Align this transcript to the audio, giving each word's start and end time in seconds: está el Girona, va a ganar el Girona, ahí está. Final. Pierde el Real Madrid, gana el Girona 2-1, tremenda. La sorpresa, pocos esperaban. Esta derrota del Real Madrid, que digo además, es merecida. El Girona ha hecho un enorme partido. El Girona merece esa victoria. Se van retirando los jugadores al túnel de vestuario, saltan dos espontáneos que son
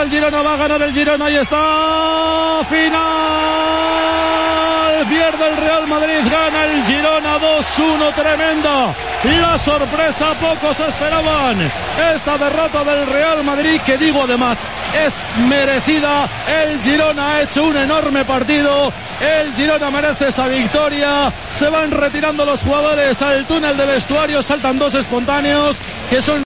está 0.00 0.02
el 0.02 0.10
Girona, 0.10 0.42
va 0.42 0.54
a 0.54 0.56
ganar 0.56 0.82
el 0.82 0.92
Girona, 0.92 1.26
ahí 1.26 1.36
está. 1.36 2.60
Final. 2.68 2.90
Pierde 5.08 5.48
el 5.48 5.56
Real 5.56 5.86
Madrid, 5.88 6.18
gana 6.30 6.64
el 6.64 6.84
Girona 6.84 7.38
2-1, 7.38 8.14
tremenda. 8.14 8.94
La 9.40 9.58
sorpresa, 9.58 10.30
pocos 10.40 10.80
esperaban. 10.80 11.56
Esta 12.14 12.38
derrota 12.38 12.84
del 12.84 13.06
Real 13.06 13.44
Madrid, 13.44 13.80
que 13.84 13.98
digo 13.98 14.22
además, 14.22 14.58
es 15.04 15.20
merecida. 15.48 16.28
El 16.64 16.80
Girona 16.80 17.32
ha 17.34 17.42
hecho 17.42 17.64
un 17.64 17.76
enorme 17.76 18.24
partido. 18.24 18.92
El 19.20 19.52
Girona 19.54 19.90
merece 19.90 20.28
esa 20.28 20.48
victoria. 20.48 21.32
Se 21.50 21.68
van 21.68 21.90
retirando 21.90 22.44
los 22.44 22.62
jugadores 22.62 23.20
al 23.20 23.44
túnel 23.46 23.76
de 23.76 23.84
vestuario, 23.86 24.42
saltan 24.42 24.78
dos 24.78 24.94
espontáneos 24.94 25.76
que 26.08 26.22
son 26.22 26.38